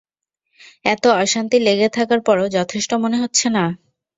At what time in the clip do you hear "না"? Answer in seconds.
3.49-3.63